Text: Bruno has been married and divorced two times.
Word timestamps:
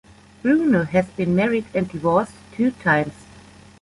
Bruno 0.41 0.83
has 0.85 1.05
been 1.11 1.35
married 1.35 1.65
and 1.75 1.87
divorced 1.87 2.33
two 2.55 2.71
times. 2.71 3.13